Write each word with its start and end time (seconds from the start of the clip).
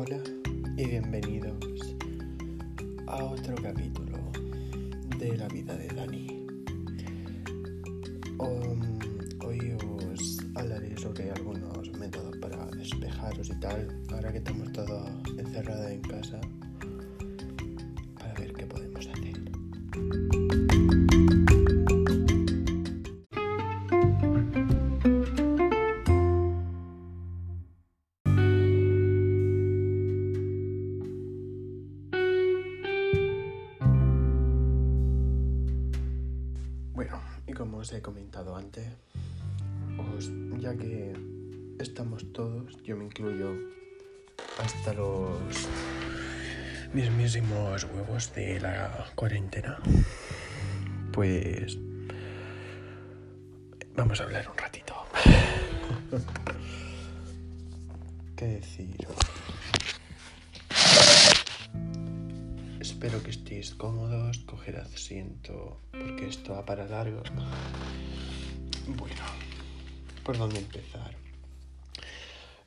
Hola 0.00 0.22
y 0.76 0.86
bienvenidos 0.86 1.58
a 3.08 3.24
otro 3.24 3.56
capítulo 3.60 4.16
de 5.18 5.36
la 5.36 5.48
vida 5.48 5.74
de 5.74 5.88
Dani. 5.88 6.46
Hoy 8.38 9.72
os 9.72 10.38
hablaré 10.54 10.96
sobre 10.98 11.32
algunos 11.32 11.90
métodos 11.98 12.36
para 12.36 12.66
despejaros 12.66 13.50
y 13.50 13.58
tal, 13.58 13.88
ahora 14.12 14.30
que 14.30 14.38
estamos 14.38 14.70
todos 14.72 15.10
encerrados 15.36 15.90
en 15.90 16.00
casa, 16.02 16.40
os 37.78 37.92
he 37.92 38.02
comentado 38.02 38.56
antes, 38.56 38.88
ya 40.58 40.76
que 40.76 41.12
estamos 41.78 42.32
todos, 42.32 42.76
yo 42.82 42.96
me 42.96 43.04
incluyo 43.04 43.54
hasta 44.58 44.92
los 44.94 45.68
mismísimos 46.92 47.84
huevos 47.84 48.34
de 48.34 48.58
la 48.58 49.06
cuarentena, 49.14 49.78
pues 51.12 51.78
vamos 53.94 54.20
a 54.20 54.24
hablar 54.24 54.50
un 54.50 54.58
ratito. 54.58 54.94
¿Qué 58.36 58.46
decir? 58.46 59.06
Espero 62.98 63.22
que 63.22 63.30
estéis 63.30 63.76
cómodos, 63.76 64.38
coger 64.38 64.74
asiento, 64.78 65.78
porque 65.92 66.26
esto 66.26 66.54
va 66.54 66.66
para 66.66 66.84
largo. 66.84 67.22
Bueno, 68.88 69.22
¿por 70.24 70.36
dónde 70.36 70.58
empezar? 70.58 71.14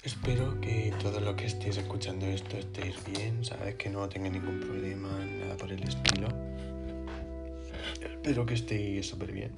Espero 0.02 0.62
que 0.62 0.94
todo 1.02 1.20
lo 1.20 1.36
que 1.36 1.48
estéis 1.48 1.76
escuchando 1.76 2.28
esto 2.28 2.56
estéis 2.56 2.96
bien, 3.04 3.44
sabes 3.44 3.76
que 3.76 3.90
no 3.90 4.08
tenga 4.08 4.30
ningún 4.30 4.62
problema, 4.62 5.10
nada 5.26 5.58
por 5.58 5.70
el 5.70 5.84
estilo. 5.84 6.30
Espero 8.02 8.46
que 8.46 8.54
estéis 8.54 9.10
súper 9.10 9.34
bien. 9.34 9.52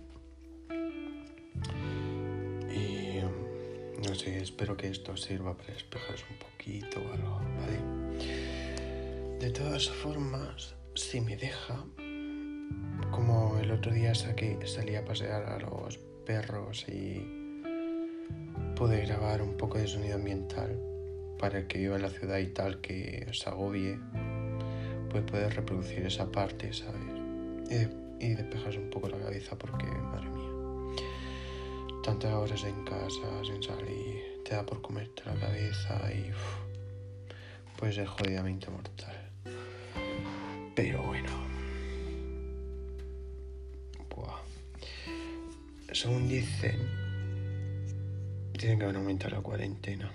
Y 2.73 3.19
no 4.07 4.15
sé, 4.15 4.41
espero 4.41 4.75
que 4.75 4.87
esto 4.87 5.15
sirva 5.17 5.55
para 5.55 5.71
despejaros 5.71 6.25
un 6.31 6.37
poquito 6.37 6.99
o 6.99 7.13
algo, 7.13 7.41
¿vale? 7.59 8.12
De 9.43 9.51
todas 9.51 9.89
formas, 9.89 10.73
si 10.95 11.19
me 11.19 11.35
deja, 11.35 11.75
como 13.11 13.57
el 13.59 13.71
otro 13.71 13.91
día 13.91 14.15
salí 14.15 14.95
a 14.95 15.03
pasear 15.03 15.43
a 15.43 15.59
los 15.59 15.97
perros 16.25 16.85
y 16.87 17.19
pude 18.77 19.05
grabar 19.05 19.41
un 19.41 19.57
poco 19.57 19.79
de 19.79 19.87
sonido 19.89 20.15
ambiental 20.15 20.79
para 21.37 21.59
el 21.59 21.67
que 21.67 21.77
viva 21.79 21.97
en 21.97 22.03
la 22.03 22.09
ciudad 22.09 22.37
y 22.37 22.53
tal 22.53 22.79
que 22.79 23.27
os 23.29 23.45
agobie, 23.45 23.99
pues 25.09 25.25
poder 25.25 25.53
reproducir 25.53 26.05
esa 26.05 26.31
parte, 26.31 26.71
¿sabes? 26.71 27.01
Y, 27.69 27.73
de- 27.79 27.97
y 28.21 28.35
despejarse 28.35 28.79
un 28.79 28.89
poco 28.91 29.09
la 29.09 29.19
cabeza 29.19 29.57
porque, 29.57 29.87
madre 29.87 30.29
mía, 30.29 31.03
tantas 32.01 32.31
horas 32.31 32.63
en 32.63 32.85
casa, 32.85 33.43
sin 33.43 33.61
salir, 33.61 34.41
te 34.45 34.55
da 34.55 34.65
por 34.65 34.81
comerte 34.81 35.23
la 35.25 35.35
cabeza 35.35 35.99
y 36.13 36.31
pues 37.77 37.97
es 37.97 38.07
jodidamente 38.07 38.69
mortal. 38.69 39.22
Pero 40.75 41.03
bueno. 41.03 41.53
Según 45.93 46.27
dicen, 46.27 46.75
tienen 48.57 48.79
que 48.79 48.85
aumentar 48.85 49.31
la 49.31 49.41
cuarentena. 49.41 50.11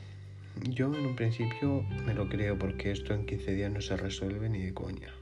Yo 0.69 0.93
en 0.93 1.07
un 1.07 1.15
principio 1.15 1.83
me 2.05 2.15
lo 2.15 2.29
creo 2.29 2.59
porque 2.59 2.91
esto 2.91 3.15
en 3.15 3.25
15 3.25 3.55
días 3.55 3.73
no 3.73 3.81
se 3.81 3.97
resuelve 3.97 4.49
ni 4.49 4.61
de 4.61 4.75
coña. 4.75 5.15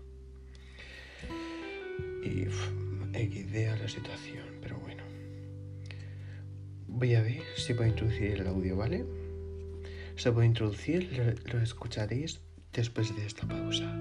Y 2.25 2.49
uf, 2.49 2.71
XD 3.13 3.69
a 3.69 3.77
la 3.77 3.89
situación, 3.89 4.47
pero 4.63 4.79
bueno. 4.79 5.03
Voy 6.89 7.15
a 7.17 7.21
ver 7.21 7.43
si 7.57 7.75
puedo 7.75 7.91
introducir 7.91 8.33
el 8.33 8.47
audio, 8.47 8.77
¿vale? 8.77 9.05
Se 10.17 10.33
puede 10.33 10.47
introducir, 10.47 11.43
lo 11.53 11.61
escucharéis 11.61 12.41
después 12.73 13.15
de 13.15 13.27
esta 13.27 13.47
pausa. 13.47 13.95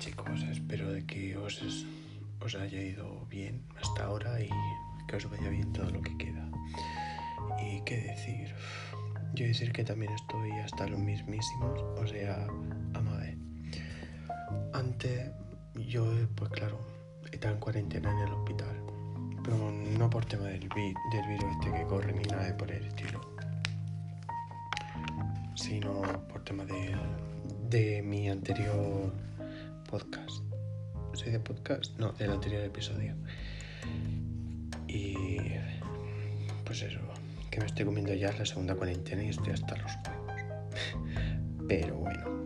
Chicos, 0.00 0.42
espero 0.50 0.90
de 0.90 1.04
que 1.04 1.36
os, 1.36 1.60
os 2.40 2.54
haya 2.54 2.80
ido 2.80 3.26
bien 3.26 3.62
hasta 3.80 4.04
ahora 4.04 4.40
y 4.40 4.48
que 5.06 5.16
os 5.16 5.30
vaya 5.30 5.48
bien 5.50 5.72
todo 5.72 5.90
lo 5.90 6.00
que 6.00 6.16
queda. 6.16 6.48
Y 7.62 7.82
qué 7.84 7.98
decir, 7.98 8.54
yo 9.34 9.44
decir 9.46 9.72
que 9.72 9.84
también 9.84 10.12
estoy 10.12 10.50
hasta 10.52 10.86
los 10.86 10.98
mismísimos, 10.98 11.78
o 11.98 12.06
sea, 12.06 12.46
vamos 12.92 13.14
a 13.14 13.18
ver. 13.18 13.36
Antes 14.72 15.30
yo, 15.74 16.04
pues 16.34 16.50
claro, 16.50 16.80
estaba 17.30 17.52
en 17.54 17.60
cuarentena 17.60 18.10
en 18.10 18.18
el 18.26 18.32
hospital, 18.32 18.76
pero 19.44 19.70
no 19.70 20.08
por 20.08 20.24
tema 20.24 20.44
del, 20.44 20.66
vi- 20.74 20.94
del 21.12 21.28
virus 21.28 21.50
este 21.60 21.72
que 21.76 21.84
corre 21.86 22.12
ni 22.14 22.22
nada 22.24 22.56
por 22.56 22.70
el 22.70 22.84
estilo, 22.86 23.20
sino 25.54 26.00
por 26.28 26.42
tema 26.42 26.64
de, 26.64 26.96
de 27.68 28.02
mi 28.02 28.30
anterior 28.30 29.12
podcast. 29.90 30.44
¿Soy 31.14 31.32
de 31.32 31.40
podcast? 31.40 31.98
No, 31.98 32.12
del 32.12 32.30
anterior 32.30 32.62
episodio. 32.62 33.16
Y 34.86 35.26
pues 36.64 36.82
eso, 36.82 37.00
que 37.50 37.58
me 37.58 37.66
estoy 37.66 37.84
comiendo 37.84 38.14
ya 38.14 38.32
la 38.32 38.46
segunda 38.46 38.76
cuarentena 38.76 39.24
y 39.24 39.30
estoy 39.30 39.52
hasta 39.52 39.76
los 39.76 39.90
huevos. 40.06 40.42
Pero 41.68 41.96
bueno. 41.96 42.44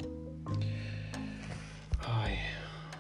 Ay, 2.07 2.37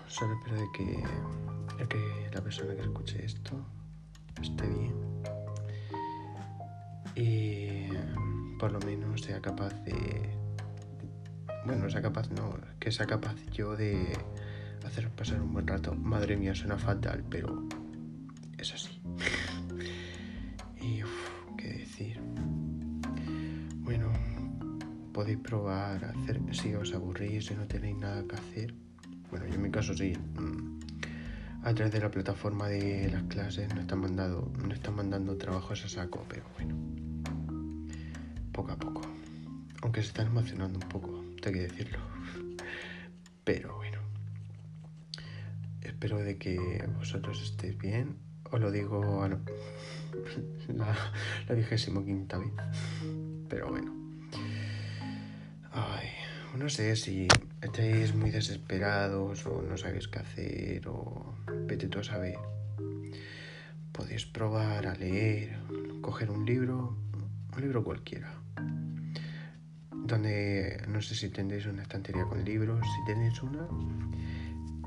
solo 0.09 0.35
espero 0.35 0.61
de 0.61 0.69
que, 0.77 1.83
de 1.83 1.89
que 1.89 2.31
la 2.35 2.43
persona 2.43 2.75
que 2.75 2.83
escuche 2.83 3.25
esto 3.25 3.53
esté 4.43 4.67
bien. 4.67 4.95
Y 7.17 7.89
por 8.59 8.73
lo 8.73 8.81
menos 8.81 9.23
sea 9.23 9.41
capaz 9.41 9.73
de... 9.85 9.95
Bueno, 11.65 11.89
sea 11.89 12.03
capaz, 12.03 12.29
no, 12.31 12.59
que 12.79 12.93
sea 12.93 13.07
capaz 13.07 13.37
yo 13.51 13.75
de 13.75 14.13
hacer 14.95 15.11
pasar 15.11 15.43
un 15.43 15.53
buen 15.53 15.67
rato. 15.67 15.93
Madre 15.93 16.37
mía, 16.37 16.55
suena 16.55 16.79
fatal, 16.79 17.25
pero 17.29 17.67
es 18.57 18.75
así. 18.75 19.01
y 20.81 21.03
uff, 21.03 21.31
qué 21.59 21.69
decir. 21.69 22.21
Bueno, 23.79 24.13
podéis 25.13 25.39
probar 25.39 26.05
hacer 26.05 26.41
si 26.53 26.75
os 26.75 26.95
aburrís 26.95 27.51
y 27.51 27.55
no 27.55 27.67
tenéis 27.67 27.97
nada 27.97 28.23
que 28.29 28.37
hacer. 28.37 28.75
Bueno, 29.31 29.47
yo 29.49 29.55
en 29.55 29.63
mi 29.63 29.71
caso 29.73 29.95
sí. 29.95 30.13
Mm, 30.39 30.79
a 31.65 31.75
través 31.75 31.93
de 31.93 31.99
la 31.99 32.11
plataforma 32.11 32.69
de 32.69 33.11
las 33.11 33.25
clases 33.25 33.75
no 33.75 33.81
están 33.81 33.99
mandando, 33.99 34.53
no 34.65 34.73
están 34.73 34.95
mandando 34.95 35.37
trabajos 35.37 35.85
a 35.85 35.89
saco, 35.89 36.25
pero 36.29 36.45
bueno. 36.55 36.77
Poco 38.53 38.71
a 38.71 38.77
poco. 38.77 39.01
Aunque 39.83 40.03
se 40.03 40.09
están 40.09 40.29
emocionando 40.29 40.79
un 40.79 40.89
poco, 40.89 41.25
tengo 41.43 41.55
que 41.55 41.63
decirlo. 41.63 41.99
Pero. 43.43 43.84
Espero 46.05 46.23
de 46.23 46.37
que 46.37 46.85
vosotros 46.99 47.41
estéis 47.43 47.79
bien. 47.79 48.19
Os 48.51 48.61
lo 48.61 48.71
digo 48.71 49.27
la, 50.69 50.95
la 51.49 51.55
vigésimo 51.55 52.05
quinta 52.05 52.37
vez. 52.37 52.53
Pero 53.49 53.71
bueno. 53.71 53.91
Ay, 55.73 56.09
no 56.59 56.69
sé 56.69 56.95
si 56.97 57.27
estáis 57.63 58.15
muy 58.15 58.31
desesperados 58.31 59.47
o 59.47 59.63
no 59.63 59.79
sabéis 59.79 60.07
qué 60.09 60.19
hacer 60.19 60.89
o 60.89 61.37
vete 61.67 61.89
tú 61.89 62.01
a 62.01 62.05
saber. 62.05 62.37
Podéis 63.91 64.27
probar 64.27 64.87
a 64.87 64.95
leer, 64.97 65.57
coger 66.03 66.31
un 66.31 66.45
libro, 66.45 66.99
un 67.57 67.63
libro 67.63 67.83
cualquiera. 67.83 68.31
Donde 69.91 70.85
no 70.87 71.01
sé 71.01 71.15
si 71.15 71.31
tendréis 71.31 71.65
una 71.65 71.81
estantería 71.81 72.25
con 72.25 72.45
libros, 72.45 72.87
si 72.95 73.05
tenéis 73.07 73.43
una, 73.43 73.67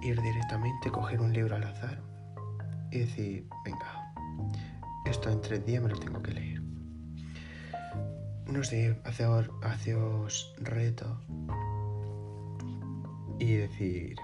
ir 0.01 0.21
directamente, 0.21 0.91
coger 0.91 1.21
un 1.21 1.33
libro 1.33 1.55
al 1.55 1.63
azar 1.63 2.01
y 2.91 2.99
decir, 2.99 3.47
venga, 3.65 4.13
esto 5.05 5.29
en 5.29 5.41
tres 5.41 5.65
días 5.65 5.81
me 5.81 5.89
lo 5.89 5.99
tengo 5.99 6.21
que 6.21 6.31
leer. 6.31 6.61
No 8.47 8.63
sé, 8.63 8.99
haceos, 9.03 9.49
haceos 9.61 10.55
reto 10.59 11.19
y 13.39 13.55
decir, 13.55 14.15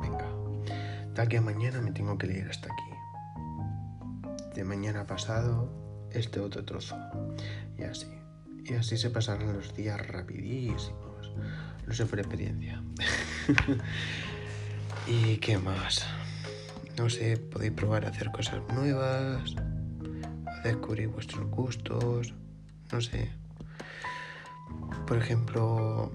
venga, 0.00 0.26
de 1.14 1.22
aquí 1.22 1.36
a 1.36 1.40
mañana 1.40 1.80
me 1.80 1.92
tengo 1.92 2.16
que 2.18 2.26
leer 2.26 2.48
hasta 2.48 2.68
aquí. 2.72 4.54
De 4.54 4.64
mañana 4.64 5.06
pasado, 5.06 5.68
este 6.10 6.40
otro 6.40 6.64
trozo. 6.64 6.96
Y 7.78 7.82
así. 7.82 8.08
Y 8.64 8.74
así 8.74 8.96
se 8.96 9.10
pasarán 9.10 9.52
los 9.52 9.74
días 9.74 10.04
rapidísimos. 10.06 11.32
No 11.86 11.92
sé 11.92 12.06
por 12.06 12.18
experiencia. 12.18 12.82
¿Y 15.06 15.36
qué 15.36 15.58
más? 15.58 16.06
No 16.96 17.10
sé, 17.10 17.36
podéis 17.36 17.72
probar 17.72 18.06
a 18.06 18.08
hacer 18.08 18.30
cosas 18.32 18.62
nuevas, 18.72 19.54
a 20.46 20.66
descubrir 20.66 21.08
vuestros 21.08 21.44
gustos, 21.50 22.32
no 22.90 23.00
sé. 23.02 23.30
Por 25.06 25.18
ejemplo, 25.18 26.10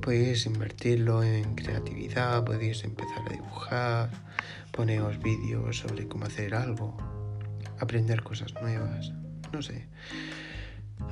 podéis 0.00 0.46
invertirlo 0.46 1.22
en 1.22 1.54
creatividad, 1.54 2.44
podéis 2.44 2.82
empezar 2.84 3.28
a 3.28 3.32
dibujar, 3.32 4.10
poneros 4.72 5.18
vídeos 5.22 5.80
sobre 5.80 6.08
cómo 6.08 6.24
hacer 6.24 6.54
algo, 6.54 6.96
aprender 7.78 8.22
cosas 8.22 8.54
nuevas, 8.54 9.12
no 9.52 9.60
sé. 9.60 9.86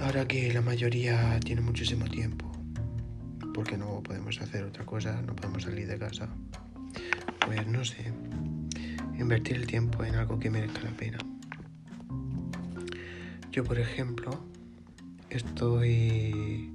Ahora 0.00 0.26
que 0.26 0.50
la 0.54 0.62
mayoría 0.62 1.38
tiene 1.40 1.60
muchísimo 1.60 2.06
tiempo, 2.06 2.50
porque 3.52 3.76
no 3.76 4.02
podemos 4.02 4.40
hacer 4.40 4.64
otra 4.64 4.86
cosa, 4.86 5.20
no 5.20 5.36
podemos 5.36 5.64
salir 5.64 5.86
de 5.86 5.98
casa 5.98 6.30
pues 7.44 7.66
no 7.66 7.84
sé, 7.84 8.12
invertir 9.18 9.56
el 9.56 9.66
tiempo 9.66 10.04
en 10.04 10.14
algo 10.14 10.38
que 10.38 10.50
merezca 10.50 10.82
la 10.82 10.90
pena. 10.90 11.18
Yo, 13.50 13.64
por 13.64 13.78
ejemplo, 13.78 14.44
estoy, 15.28 16.72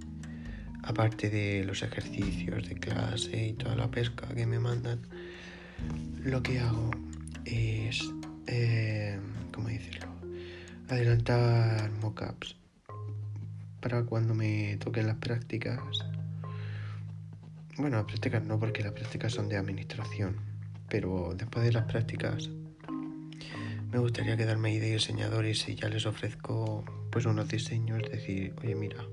aparte 0.83 1.29
de 1.29 1.63
los 1.63 1.81
ejercicios 1.83 2.67
de 2.67 2.75
clase 2.75 3.47
y 3.47 3.53
toda 3.53 3.75
la 3.75 3.89
pesca 3.89 4.27
que 4.35 4.45
me 4.45 4.59
mandan, 4.59 4.99
lo 6.23 6.43
que 6.43 6.59
hago 6.59 6.91
es, 7.45 8.01
eh, 8.47 9.19
¿cómo 9.53 9.69
decirlo? 9.69 10.07
Adelantar 10.89 11.91
mockups 12.01 12.55
para 13.81 14.03
cuando 14.03 14.33
me 14.33 14.77
toquen 14.77 15.07
las 15.07 15.17
prácticas. 15.17 15.79
Bueno, 17.77 17.97
las 17.97 18.05
prácticas 18.05 18.43
no, 18.43 18.59
porque 18.59 18.83
las 18.83 18.91
prácticas 18.91 19.33
son 19.33 19.49
de 19.49 19.57
administración 19.57 20.46
pero 20.89 21.33
después 21.35 21.65
de 21.65 21.71
las 21.71 21.85
prácticas 21.85 22.49
me 23.91 23.99
gustaría 23.99 24.37
quedarme 24.37 24.69
ahí 24.69 24.79
de 24.79 24.93
diseñador 24.93 25.45
y 25.45 25.55
si 25.55 25.75
ya 25.75 25.89
les 25.89 26.05
ofrezco 26.05 26.83
pues 27.11 27.25
unos 27.25 27.47
diseños, 27.47 28.03
decir, 28.11 28.53
oye 28.61 28.75
mira, 28.75 29.03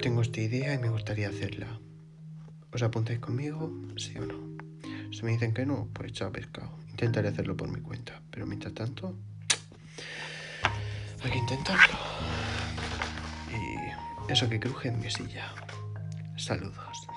tengo 0.00 0.22
esta 0.22 0.40
idea 0.40 0.74
y 0.74 0.78
me 0.78 0.90
gustaría 0.90 1.28
hacerla. 1.28 1.80
¿Os 2.72 2.82
apuntáis 2.82 3.18
conmigo? 3.18 3.72
¿Sí 3.96 4.18
o 4.18 4.26
no? 4.26 4.56
Si 5.12 5.22
me 5.22 5.32
dicen 5.32 5.54
que 5.54 5.64
no, 5.64 5.88
pues 5.94 6.12
chao 6.12 6.30
pescado. 6.30 6.78
Intentaré 6.90 7.28
hacerlo 7.28 7.56
por 7.56 7.68
mi 7.68 7.80
cuenta. 7.80 8.20
Pero 8.30 8.46
mientras 8.46 8.74
tanto, 8.74 9.16
hay 11.22 11.30
que 11.30 11.38
intentarlo. 11.38 11.98
Y 13.50 14.32
eso 14.32 14.48
que 14.50 14.60
cruje 14.60 14.88
en 14.88 15.00
mi 15.00 15.10
silla. 15.10 15.54
Saludos. 16.36 17.08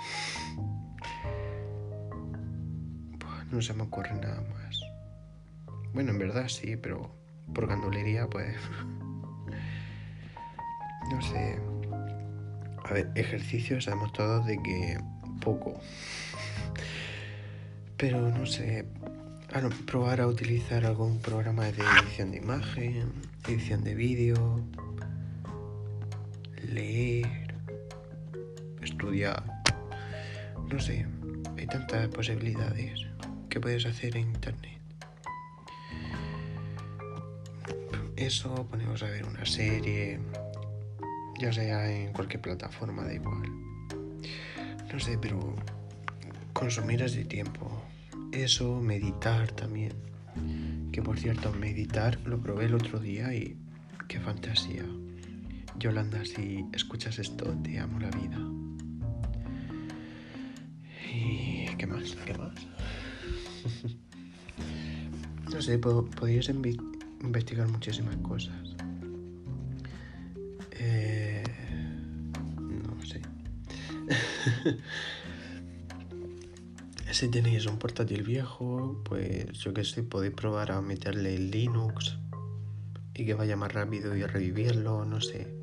No 3.52 3.62
se 3.62 3.74
me 3.74 3.84
ocurre 3.84 4.14
nada 4.14 4.42
más. 4.42 4.82
Bueno, 5.94 6.12
en 6.12 6.20
verdad 6.20 6.48
sí, 6.48 6.76
pero 6.76 7.16
por 7.54 7.68
gandulería, 7.68 8.28
pues. 8.28 8.56
no 11.12 11.22
sé. 11.22 11.60
A 12.86 12.94
ver, 12.94 13.12
ejercicio 13.16 13.82
sabemos 13.82 14.14
todos 14.14 14.46
de 14.46 14.62
que 14.62 15.00
poco. 15.42 15.80
Pero 17.98 18.30
no 18.30 18.46
sé. 18.46 18.86
probar 19.86 20.22
a 20.22 20.28
utilizar 20.28 20.86
algún 20.86 21.20
programa 21.20 21.66
de 21.66 21.84
edición 21.84 22.32
de 22.32 22.38
imagen, 22.38 23.12
edición 23.48 23.84
de 23.84 23.94
vídeo, 23.94 24.64
leer, 26.64 27.54
estudiar. 28.82 29.44
No 30.72 30.80
sé, 30.80 31.06
hay 31.58 31.68
tantas 31.68 32.08
posibilidades 32.08 33.09
que 33.50 33.60
puedes 33.60 33.86
hacer 33.86 34.16
en 34.16 34.30
internet. 34.30 34.80
Eso, 38.16 38.68
ponemos 38.70 39.02
a 39.04 39.10
ver 39.10 39.26
una 39.26 39.46
serie, 39.46 40.20
ya 41.40 41.54
sea 41.54 41.90
en 41.90 42.12
cualquier 42.12 42.42
plataforma, 42.42 43.04
da 43.04 43.14
igual. 43.14 43.50
No 44.92 45.00
sé, 45.00 45.18
pero 45.18 45.56
consumir 46.54 47.02
ese 47.02 47.24
tiempo. 47.24 47.82
Eso, 48.32 48.82
meditar 48.82 49.52
también. 49.52 49.94
Que 50.92 51.02
por 51.02 51.18
cierto, 51.18 51.54
meditar 51.54 52.20
lo 52.26 52.40
probé 52.42 52.66
el 52.66 52.74
otro 52.74 53.00
día 53.00 53.34
y 53.34 53.58
qué 54.08 54.20
fantasía. 54.20 54.84
Yolanda, 55.78 56.26
si 56.26 56.66
escuchas 56.74 57.20
esto, 57.20 57.56
te 57.64 57.80
amo 57.80 58.00
la 58.00 58.10
vida. 58.10 58.38
¿Y 61.14 61.68
qué 61.78 61.88
más? 61.88 62.18
¿Qué 62.26 62.34
más? 62.34 62.68
no 65.54 65.62
sé, 65.62 65.78
podéis 65.80 66.50
investigar 66.50 67.68
muchísimas 67.68 68.18
cosas. 68.18 68.76
Eh, 70.72 71.44
no 72.68 73.06
sé. 73.06 73.22
si 77.12 77.28
tenéis 77.28 77.66
un 77.66 77.78
portátil 77.78 78.24
viejo, 78.24 79.02
pues 79.04 79.52
yo 79.60 79.74
que 79.74 79.84
sé, 79.84 80.04
podéis 80.04 80.34
probar 80.34 80.72
a 80.72 80.82
meterle 80.82 81.38
Linux 81.38 82.18
y 83.14 83.26
que 83.26 83.34
vaya 83.34 83.58
más 83.58 83.74
rápido 83.74 84.16
y 84.16 84.22
a 84.22 84.28
revivirlo, 84.28 85.04
no 85.04 85.20
sé. 85.20 85.54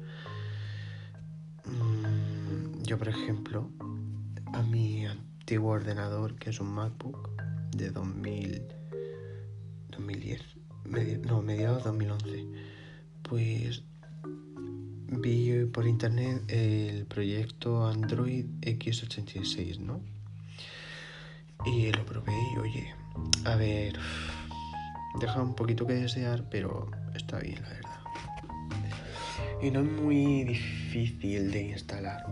Mm, 1.64 2.82
yo, 2.82 2.98
por 2.98 3.08
ejemplo, 3.08 3.70
a 4.52 4.60
mi 4.62 5.06
antiguo 5.06 5.72
ordenador, 5.72 6.34
que 6.34 6.50
es 6.50 6.60
un 6.60 6.72
MacBook, 6.74 7.30
de 7.76 7.90
2000, 7.90 8.62
2010, 9.90 10.40
no, 11.26 11.42
mediados 11.42 11.84
2011, 11.84 12.46
pues 13.22 13.82
vi 15.08 15.64
por 15.66 15.86
internet 15.86 16.42
el 16.48 17.06
proyecto 17.06 17.86
Android 17.86 18.46
X86, 18.62 19.78
¿no? 19.78 20.00
Y 21.64 21.92
lo 21.92 22.04
probé 22.04 22.32
y 22.54 22.58
oye, 22.58 22.94
a 23.44 23.56
ver, 23.56 23.98
deja 25.20 25.42
un 25.42 25.54
poquito 25.54 25.86
que 25.86 25.94
desear, 25.94 26.48
pero 26.50 26.90
está 27.14 27.38
bien, 27.38 27.62
la 27.62 27.68
verdad. 27.68 28.00
Y 29.62 29.70
no 29.70 29.80
es 29.80 29.90
muy 29.90 30.44
difícil 30.44 31.50
de 31.50 31.62
instalar. 31.70 32.26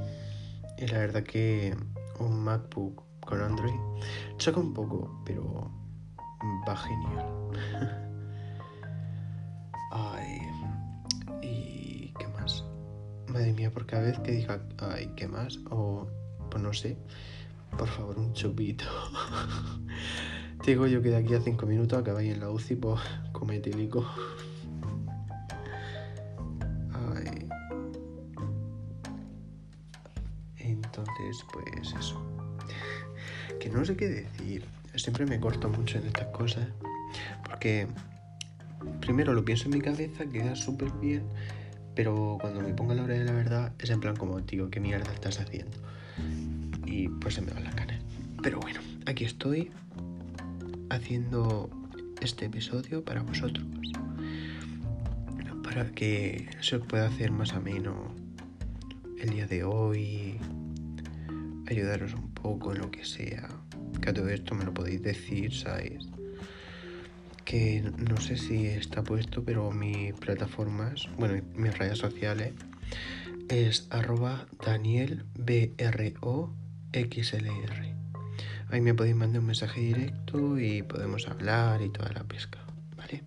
Y 0.79 0.87
la 0.87 0.99
verdad 0.99 1.23
que 1.23 1.75
un 2.21 2.45
MacBook 2.45 3.03
con 3.21 3.41
Android 3.41 3.75
choca 4.37 4.61
un 4.61 4.73
poco, 4.75 5.23
pero 5.25 5.71
va 6.69 6.77
genial. 6.77 7.27
Ay, 9.91 10.41
¿y 11.43 12.13
qué 12.19 12.27
más? 12.29 12.65
Madre 13.29 13.53
mía, 13.53 13.71
por 13.71 13.87
cada 13.87 14.03
vez 14.03 14.19
que 14.21 14.33
diga, 14.33 14.61
ay, 14.79 15.13
¿qué 15.17 15.29
más? 15.29 15.61
O, 15.71 16.09
pues 16.51 16.63
no 16.63 16.73
sé, 16.73 16.97
por 17.79 17.87
favor, 17.89 18.19
un 18.19 18.33
chupito. 18.33 18.85
Digo 20.67 20.87
yo 20.87 21.01
que 21.01 21.11
de 21.11 21.17
aquí 21.17 21.35
a 21.35 21.41
cinco 21.41 21.67
minutos 21.67 21.99
acabáis 21.99 22.33
en 22.33 22.41
la 22.41 22.51
UCI, 22.51 22.77
pues 22.77 23.01
come 23.33 23.61
Pues 31.53 31.95
eso. 31.99 32.23
Que 33.61 33.69
no 33.69 33.85
sé 33.85 33.97
qué 33.97 34.09
decir. 34.09 34.65
Siempre 34.97 35.27
me 35.27 35.41
corto 35.41 35.69
mucho 35.69 35.99
en 35.99 36.07
estas 36.07 36.29
cosas. 36.29 36.69
Porque 37.45 37.89
primero 39.01 39.33
lo 39.33 39.45
pienso 39.45 39.67
en 39.67 39.73
mi 39.73 39.81
cabeza, 39.81 40.27
queda 40.27 40.55
súper 40.55 40.91
bien. 41.01 41.25
Pero 41.95 42.39
cuando 42.41 42.61
me 42.61 42.73
pongo 42.75 42.93
a 42.93 42.95
la 42.97 43.05
hora 43.05 43.15
de 43.15 43.25
la 43.25 43.33
verdad, 43.33 43.73
es 43.79 43.91
en 43.91 44.01
plan 44.01 44.17
como, 44.17 44.43
tío, 44.43 44.71
¿qué 44.71 44.81
mierda 44.81 45.13
estás 45.13 45.41
haciendo? 45.41 45.77
Y 46.87 47.09
pues 47.09 47.35
se 47.35 47.43
me 47.43 47.53
va 47.53 47.61
la 47.61 47.71
cara. 47.71 47.99
Pero 48.43 48.61
bueno, 48.61 48.81
aquí 49.07 49.25
estoy 49.25 49.71
haciendo 50.91 51.71
este 52.21 52.47
episodio 52.47 53.05
para 53.05 53.23
vosotros. 53.23 53.65
Para 55.63 55.91
que 55.93 56.49
se 56.61 56.79
pueda 56.79 57.07
hacer 57.07 57.31
más 57.31 57.53
ameno 57.53 58.15
el 59.19 59.31
día 59.31 59.47
de 59.47 59.65
hoy. 59.65 60.39
Ayudaros 61.67 62.15
un 62.15 62.33
poco 62.35 62.73
en 62.73 62.79
lo 62.81 62.91
que 62.91 63.05
sea. 63.05 63.49
Que 64.01 64.11
a 64.11 64.15
todo 64.15 64.29
esto 64.29 64.55
me 64.55 64.65
lo 64.65 64.75
podéis 64.75 65.03
decir, 65.03 65.55
¿sabéis? 65.55 66.09
Que 67.45 67.83
no 67.99 68.21
sé 68.21 68.37
si 68.37 68.67
está 68.67 69.03
puesto, 69.03 69.45
pero 69.45 69.71
mis 69.71 70.13
plataformas, 70.15 71.09
bueno, 71.17 71.43
mis 71.55 71.77
redes 71.77 71.99
sociales 71.99 72.53
es 73.49 73.87
arroba 73.91 74.47
Daniel 74.65 75.25
XLR. 76.93 77.95
Ahí 78.71 78.81
me 78.81 78.95
podéis 78.95 79.17
mandar 79.17 79.41
un 79.41 79.47
mensaje 79.47 79.81
directo 79.81 80.59
y 80.59 80.83
podemos 80.83 81.29
hablar 81.29 81.83
y 81.83 81.91
toda 81.91 82.13
la 82.13 82.25
pesca, 82.25 82.59
¿vale? 82.97 83.23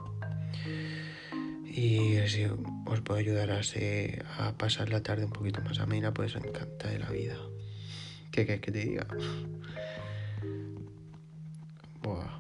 Y 1.66 2.18
si 2.28 2.46
os 2.86 3.02
puedo 3.02 3.20
ayudar 3.20 3.52
a, 3.52 3.62
a 4.40 4.58
pasar 4.58 4.90
la 4.90 5.04
tarde 5.04 5.26
un 5.26 5.32
poquito 5.32 5.62
más 5.62 5.80
amena, 5.80 6.14
pues 6.14 6.36
encanta 6.36 6.90
de 6.90 7.00
la 7.00 7.10
vida. 7.12 7.38
¿Qué 8.32 8.46
quieres 8.46 8.62
que 8.62 8.72
te 8.72 8.80
diga? 8.80 9.08
Buah. 12.02 12.40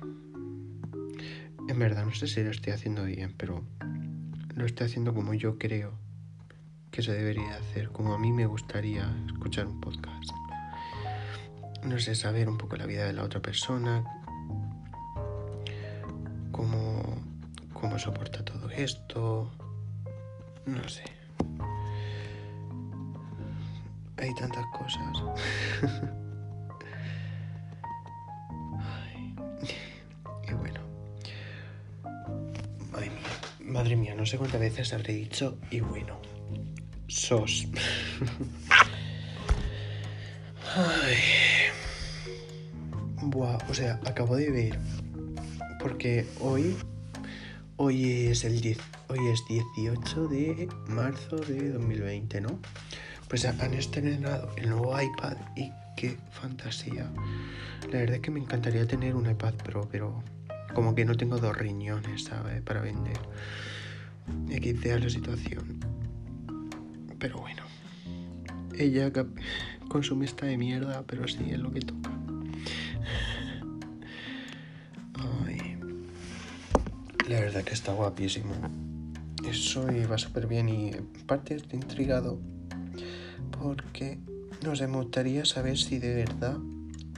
En 1.67 1.79
verdad, 1.79 2.06
no 2.06 2.13
sé 2.13 2.27
si 2.27 2.44
lo 2.44 2.51
estoy 2.51 2.74
haciendo 2.74 3.03
bien, 3.03 3.34
pero 3.38 3.63
lo 4.56 4.65
estoy 4.65 4.88
haciendo 4.88 5.13
como 5.13 5.34
yo 5.34 5.58
creo 5.58 5.94
que 6.91 7.01
se 7.01 7.12
debería 7.12 7.56
hacer, 7.56 7.89
como 7.89 8.13
a 8.13 8.17
mí 8.17 8.32
me 8.32 8.46
gustaría 8.46 9.13
escuchar 9.27 9.67
un 9.67 9.82
podcast 9.82 10.32
no 11.88 12.00
sé, 12.00 12.15
saber 12.15 12.50
un 12.50 12.58
poco 12.58 12.75
la 12.75 12.86
vida 12.86 13.06
de 13.06 13.13
la 13.13 13.24
otra 13.24 13.41
persona, 13.41 14.03
cómo, 16.51 17.01
cómo 17.74 17.98
soporta 17.98 18.44
todo 18.44 18.70
esto, 18.70 19.51
no 20.65 20.89
sé. 20.89 21.16
Hay 24.17 24.33
tantas 24.33 24.65
cosas. 24.67 25.24
Ay, 28.79 29.36
y 30.47 30.53
bueno. 30.53 30.79
Madre 32.91 33.09
mía, 33.09 33.29
madre 33.62 33.95
mía, 33.95 34.15
no 34.15 34.25
sé 34.25 34.38
cuántas 34.38 34.59
veces 34.59 34.91
habré 34.93 35.13
dicho 35.13 35.57
y 35.69 35.81
bueno. 35.81 36.19
Sos. 37.07 37.67
Ay. 40.75 41.15
Buah, 43.21 43.57
o 43.69 43.74
sea, 43.74 44.00
acabo 44.05 44.36
de 44.36 44.51
ver. 44.51 44.79
Porque 45.79 46.25
hoy. 46.39 46.75
Hoy 47.79 48.27
es 48.27 48.43
el 48.43 48.59
10. 48.59 48.79
Hoy 49.09 49.19
es 49.27 49.43
18 49.47 50.27
de 50.27 50.67
marzo 50.88 51.36
de 51.38 51.74
2020, 51.74 52.41
¿no? 52.41 52.59
Pues 53.29 53.46
han 53.46 53.74
estrenado 53.74 54.50
el 54.57 54.69
nuevo 54.69 55.00
iPad 55.00 55.38
y 55.55 55.72
qué 55.96 56.17
fantasía. 56.31 57.10
La 57.91 58.00
verdad 58.00 58.15
es 58.15 58.22
que 58.22 58.31
me 58.31 58.39
encantaría 58.39 58.88
tener 58.88 59.15
un 59.15 59.29
iPad 59.29 59.53
Pro, 59.55 59.88
pero 59.91 60.24
como 60.74 60.96
que 60.96 61.05
no 61.05 61.15
tengo 61.15 61.38
dos 61.38 61.57
riñones, 61.57 62.25
¿sabes? 62.25 62.62
Para 62.62 62.81
vender. 62.81 63.17
XD 64.50 65.00
la 65.00 65.10
situación. 65.10 65.79
Pero 67.19 67.39
bueno. 67.39 67.63
Ella 68.77 69.12
consume 69.89 70.25
esta 70.25 70.46
de 70.46 70.57
mierda, 70.57 71.03
pero 71.07 71.27
sí 71.27 71.50
es 71.50 71.60
lo 71.60 71.72
que 71.72 71.81
toca. 71.81 72.12
La 77.27 77.41
verdad 77.41 77.62
que 77.65 77.74
está 77.74 77.91
guapísimo. 77.91 78.53
Eso 79.46 79.86
va 80.10 80.17
súper 80.17 80.48
bien 80.48 80.69
y 80.69 80.91
en 80.93 81.07
parte 81.25 81.55
estoy 81.55 81.79
intrigado 81.79 82.39
porque 83.61 84.17
no 84.63 84.75
sé, 84.75 84.87
me 84.87 84.97
gustaría 84.97 85.45
saber 85.45 85.77
si 85.77 85.99
de 85.99 86.13
verdad 86.15 86.57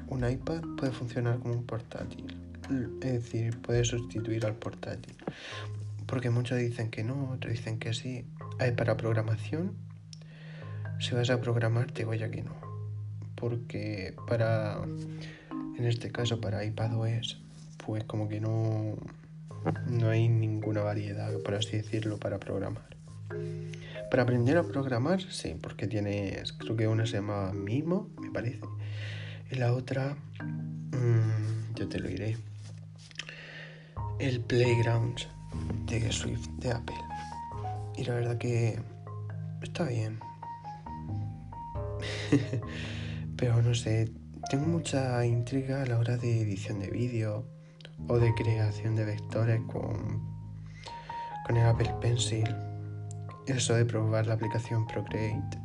un 0.07 0.29
iPad 0.29 0.61
puede 0.77 0.91
funcionar 0.91 1.39
como 1.39 1.53
un 1.53 1.65
portátil. 1.65 2.25
Es 2.69 2.99
decir, 2.99 3.57
puede 3.61 3.83
sustituir 3.85 4.45
al 4.45 4.55
portátil. 4.55 5.15
Porque 6.05 6.29
muchos 6.29 6.57
dicen 6.57 6.89
que 6.89 7.03
no, 7.03 7.31
otros 7.31 7.53
dicen 7.53 7.79
que 7.79 7.93
sí. 7.93 8.25
Hay 8.59 8.71
para 8.71 8.97
programación. 8.97 9.73
Si 10.99 11.15
vas 11.15 11.29
a 11.29 11.39
programar, 11.39 11.91
te 11.91 12.03
voy 12.03 12.21
a 12.21 12.29
que 12.29 12.43
no. 12.43 12.55
Porque 13.35 14.15
para, 14.27 14.81
en 15.77 15.85
este 15.85 16.11
caso, 16.11 16.41
para 16.41 16.65
iPadOS, 16.65 17.41
pues 17.85 18.03
como 18.03 18.27
que 18.27 18.41
no, 18.41 18.97
no 19.87 20.09
hay 20.09 20.27
ninguna 20.27 20.81
variedad, 20.81 21.31
por 21.39 21.55
así 21.55 21.77
decirlo, 21.77 22.17
para 22.17 22.39
programar. 22.39 22.89
Para 24.09 24.23
aprender 24.23 24.57
a 24.57 24.63
programar, 24.63 25.21
sí, 25.21 25.55
porque 25.61 25.87
tienes, 25.87 26.53
creo 26.53 26.75
que 26.75 26.87
una 26.87 27.05
se 27.05 27.17
llama 27.17 27.51
Mimo, 27.53 28.09
me 28.19 28.31
parece, 28.31 28.61
y 29.51 29.55
la 29.55 29.73
otra, 29.73 30.17
mmm, 30.43 31.75
yo 31.75 31.87
te 31.87 31.99
lo 31.99 32.07
diré, 32.07 32.37
el 34.19 34.41
Playground 34.41 35.19
de 35.85 36.11
Swift 36.11 36.47
de 36.57 36.71
Apple. 36.71 36.97
Y 37.95 38.03
la 38.03 38.15
verdad 38.15 38.37
que 38.37 38.79
está 39.61 39.85
bien. 39.85 40.19
Pero 43.37 43.61
no 43.61 43.73
sé, 43.73 44.11
tengo 44.49 44.65
mucha 44.65 45.25
intriga 45.25 45.83
a 45.83 45.85
la 45.85 45.99
hora 45.99 46.17
de 46.17 46.41
edición 46.41 46.79
de 46.79 46.89
vídeo 46.89 47.45
o 48.07 48.17
de 48.17 48.33
creación 48.35 48.95
de 48.95 49.05
vectores 49.05 49.61
con, 49.67 50.21
con 51.45 51.57
el 51.57 51.65
Apple 51.65 51.93
Pencil. 52.01 52.68
Eso 53.49 53.73
de 53.73 53.83
probar 53.83 54.27
la 54.27 54.35
aplicación 54.35 54.85
Procreate, 54.85 55.57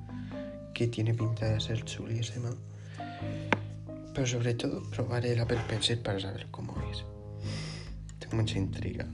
que 0.72 0.88
tiene 0.88 1.12
pinta 1.12 1.46
de 1.46 1.60
ser 1.60 1.84
chulísima. 1.84 2.48
Pero 4.14 4.26
sobre 4.26 4.54
todo 4.54 4.82
probar 4.90 5.26
el 5.26 5.38
Apple 5.38 5.60
Pencil 5.68 5.98
para 5.98 6.18
saber 6.18 6.46
cómo 6.50 6.74
es. 6.90 7.04
Tengo 8.18 8.36
mucha 8.36 8.58
intriga. 8.58 9.06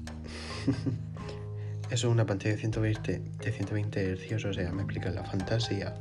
Eso 1.91 2.07
es 2.07 2.13
una 2.13 2.25
pantalla 2.25 2.55
de 2.55 2.61
120, 2.61 3.19
de 3.19 3.53
120 3.53 4.17
Hz, 4.17 4.45
o 4.45 4.53
sea, 4.53 4.71
me 4.71 4.83
explica 4.83 5.11
la 5.11 5.25
fantasía. 5.25 5.97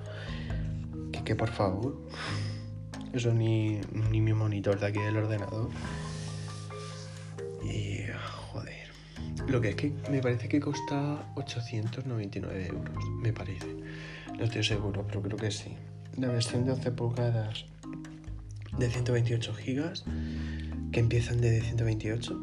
Que, 1.11 1.23
que 1.23 1.35
por 1.35 1.49
favor. 1.49 1.99
Eso 3.13 3.33
ni, 3.33 3.81
ni 4.11 4.21
mi 4.21 4.33
monitor 4.33 4.79
de 4.79 4.85
aquí 4.85 4.99
del 4.99 5.17
ordenador. 5.17 5.69
Y. 7.63 8.08
Lo 9.49 9.59
que 9.59 9.69
es 9.69 9.75
que 9.75 9.91
me 10.11 10.21
parece 10.21 10.47
que 10.47 10.61
cuesta 10.61 11.27
899 11.33 12.67
euros, 12.67 13.09
me 13.19 13.33
parece. 13.33 13.65
No 14.37 14.43
estoy 14.43 14.63
seguro, 14.63 15.03
pero 15.07 15.23
creo 15.23 15.37
que 15.37 15.49
sí. 15.49 15.73
La 16.17 16.27
versión 16.27 16.65
de 16.65 16.73
11 16.73 16.91
pulgadas 16.91 17.65
de 18.77 18.89
128 18.91 19.55
gigas, 19.55 20.05
que 20.91 20.99
empiezan 20.99 21.41
de 21.41 21.61
128, 21.61 22.39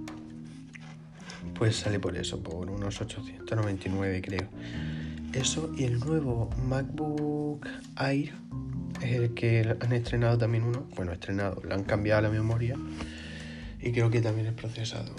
pues 1.57 1.77
sale 1.77 2.01
por 2.01 2.17
eso, 2.17 2.43
por 2.43 2.69
unos 2.69 3.01
899 3.01 4.23
creo. 4.23 4.49
Eso 5.33 5.71
y 5.77 5.85
el 5.85 6.01
nuevo 6.01 6.51
MacBook 6.67 7.69
Air, 8.01 8.33
es 9.01 9.13
el 9.13 9.33
que 9.33 9.77
han 9.81 9.93
estrenado 9.93 10.39
también 10.39 10.65
uno, 10.65 10.89
bueno, 10.97 11.13
estrenado, 11.13 11.63
le 11.65 11.73
han 11.73 11.85
cambiado 11.85 12.23
la 12.23 12.31
memoria 12.31 12.75
y 13.81 13.93
creo 13.93 14.11
que 14.11 14.21
también 14.21 14.49
el 14.49 14.55
procesador 14.55 15.15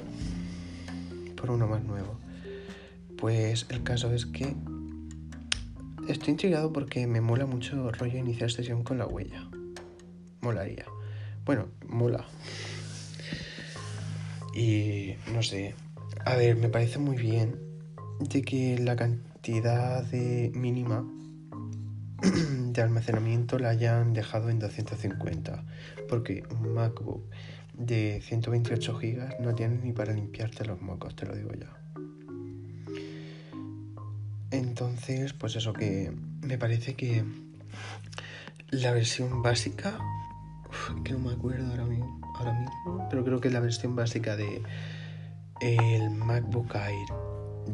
por 1.38 1.52
uno 1.52 1.68
más 1.68 1.84
nuevo. 1.84 2.20
Pues 3.18 3.66
el 3.70 3.84
caso 3.84 4.14
es 4.14 4.26
que 4.26 4.54
estoy 6.10 6.32
intrigado 6.32 6.74
porque 6.74 7.08
me 7.08 7.22
mola 7.22 7.46
mucho 7.46 7.92
rollo 7.92 8.18
iniciar 8.18 8.52
sesión 8.52 8.84
con 8.84 8.98
la 8.98 9.08
huella. 9.08 9.48
Molaría. 10.42 10.86
Bueno, 11.46 11.68
mola. 11.88 12.26
Y 14.54 15.16
no 15.34 15.42
sé. 15.42 15.76
A 16.26 16.36
ver, 16.36 16.58
me 16.58 16.68
parece 16.68 17.00
muy 17.00 17.16
bien 17.16 17.56
de 18.20 18.42
que 18.42 18.78
la 18.80 18.96
cantidad 18.96 20.04
mínima 20.12 21.08
de 22.74 22.82
almacenamiento 22.82 23.60
la 23.60 23.70
hayan 23.70 24.14
dejado 24.14 24.50
en 24.50 24.60
250. 24.60 25.64
Porque 26.10 26.44
un 26.52 26.74
MacBook 26.74 27.24
de 27.78 28.22
128 28.22 28.98
GB 28.98 29.40
no 29.40 29.54
tienes 29.54 29.84
ni 29.84 29.94
para 29.94 30.12
limpiarte 30.12 30.66
los 30.66 30.82
mocos, 30.82 31.16
te 31.16 31.26
lo 31.26 31.36
digo 31.36 31.52
ya. 31.54 31.72
Entonces, 34.50 35.34
pues 35.34 35.56
eso 35.56 35.74
que 35.74 36.12
me 36.42 36.58
parece 36.58 36.96
que 36.96 37.24
la 38.72 38.92
versión 38.92 39.42
básica, 39.44 40.00
que 41.04 41.14
no 41.14 41.20
me 41.20 41.34
acuerdo 41.34 41.70
ahora 41.70 41.86
mismo, 41.86 42.20
ahora 42.36 42.54
mismo, 42.54 43.08
pero 43.10 43.24
creo 43.24 43.40
que 43.40 43.50
la 43.50 43.60
versión 43.60 43.96
básica 43.96 44.36
de 44.36 44.62
el 45.62 46.10
MacBook 46.12 46.76
Air 46.76 47.08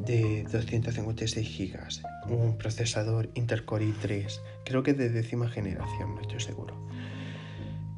de 0.05 0.43
256 0.43 1.57
GB, 1.57 2.31
un 2.31 2.57
procesador 2.57 3.29
Intercore 3.35 3.85
i3, 3.85 4.39
creo 4.65 4.83
que 4.83 4.93
de 4.93 5.09
décima 5.09 5.47
generación, 5.49 6.15
no 6.15 6.21
estoy 6.21 6.39
seguro 6.39 6.83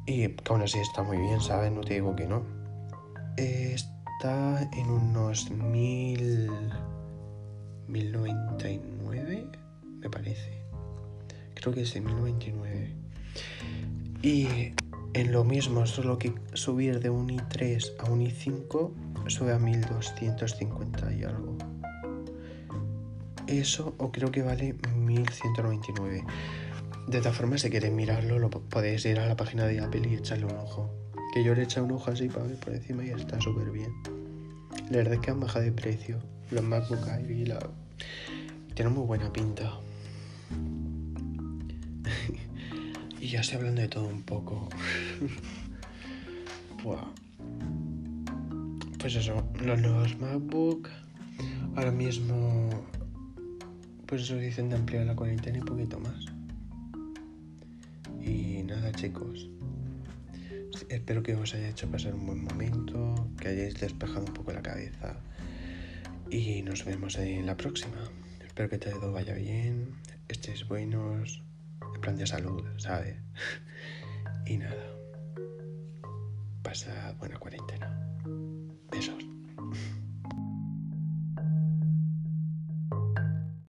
y 0.06 0.28
que 0.28 0.52
aún 0.52 0.62
así 0.62 0.78
está 0.78 1.02
muy 1.02 1.18
bien, 1.18 1.40
¿sabes? 1.40 1.72
No 1.72 1.80
te 1.80 1.94
digo 1.94 2.14
que 2.14 2.26
no. 2.26 2.42
Está 3.36 4.62
en 4.72 4.88
unos 4.88 5.50
mil... 5.50 6.50
1099, 7.88 9.46
me 10.00 10.10
parece. 10.10 10.62
Creo 11.54 11.72
que 11.72 11.82
es 11.82 11.94
en 11.96 12.04
1099. 12.04 12.94
Y 14.22 14.72
en 15.14 15.32
lo 15.32 15.44
mismo, 15.44 15.86
solo 15.86 16.18
que 16.18 16.34
subir 16.54 17.00
de 17.00 17.10
un 17.10 17.28
i3 17.28 17.92
a 18.00 18.10
un 18.10 18.20
i5 18.20 18.90
sube 19.28 19.52
a 19.52 19.58
1250 19.58 21.12
y 21.12 21.24
algo. 21.24 21.56
Eso 23.46 23.94
o 23.98 24.10
creo 24.10 24.30
que 24.30 24.42
vale 24.42 24.74
1199. 24.96 26.24
De 27.06 27.20
todas 27.20 27.36
formas, 27.36 27.60
si 27.60 27.70
queréis 27.70 27.94
mirarlo, 27.94 28.40
lo 28.40 28.50
podéis 28.50 29.06
ir 29.06 29.20
a 29.20 29.26
la 29.26 29.36
página 29.36 29.64
de 29.66 29.80
Apple 29.80 30.08
y 30.10 30.14
echarle 30.14 30.46
un 30.46 30.56
ojo. 30.56 30.90
Que 31.32 31.44
yo 31.44 31.54
le 31.54 31.62
echado 31.62 31.86
un 31.86 31.92
ojo 31.92 32.10
así 32.10 32.28
para 32.28 32.46
ver 32.46 32.58
por 32.58 32.74
encima 32.74 33.04
y 33.04 33.10
está 33.10 33.40
súper 33.40 33.70
bien. 33.70 33.92
La 34.90 34.96
verdad 34.98 35.14
es 35.14 35.20
que 35.20 35.30
han 35.30 35.38
bajado 35.38 35.64
de 35.64 35.72
precio. 35.72 36.18
Los 36.50 36.64
MacBook 36.64 37.06
Air 37.08 37.30
y 37.30 37.46
la... 37.46 37.60
Tienen 38.74 38.92
muy 38.92 39.06
buena 39.06 39.32
pinta. 39.32 39.78
y 43.20 43.28
ya 43.28 43.40
estoy 43.40 43.58
hablando 43.58 43.82
de 43.82 43.88
todo 43.88 44.06
un 44.06 44.22
poco. 44.22 44.68
Pues 49.00 49.16
eso, 49.16 49.42
los 49.60 49.80
nuevos 49.80 50.16
MacBook. 50.18 50.88
Ahora 51.74 51.90
mismo... 51.90 52.70
Pues 54.06 54.22
eso 54.22 54.36
dicen 54.36 54.68
de 54.68 54.76
ampliar 54.76 55.04
la 55.04 55.16
cuarentena 55.16 55.58
y 55.58 55.60
un 55.60 55.66
poquito 55.66 55.98
más. 55.98 56.35
Chicos, 58.96 59.50
espero 60.88 61.22
que 61.22 61.34
os 61.34 61.52
haya 61.52 61.68
hecho 61.68 61.86
pasar 61.86 62.14
un 62.14 62.24
buen 62.24 62.42
momento, 62.42 63.28
que 63.38 63.48
hayáis 63.48 63.78
despejado 63.78 64.24
un 64.24 64.32
poco 64.32 64.54
la 64.54 64.62
cabeza 64.62 65.20
y 66.30 66.62
nos 66.62 66.82
vemos 66.86 67.16
en 67.16 67.44
la 67.44 67.58
próxima. 67.58 67.98
Espero 68.46 68.70
que 68.70 68.78
todo 68.78 69.12
vaya 69.12 69.34
bien, 69.34 69.96
estéis 70.28 70.66
buenos, 70.66 71.42
en 71.94 72.00
plan 72.00 72.16
de 72.16 72.26
salud, 72.26 72.64
¿sabes? 72.78 73.18
y 74.46 74.56
nada, 74.56 74.86
pasa 76.62 77.14
buena 77.18 77.38
cuarentena. 77.38 78.16
Besos. 78.90 79.25